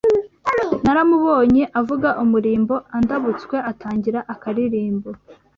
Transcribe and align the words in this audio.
Naramubonye 0.83 1.63
avuga 1.79 2.09
umurimbo 2.23 2.75
Andabutswe 2.97 3.55
atangira 3.71 4.19
akaririmbo 4.33 5.09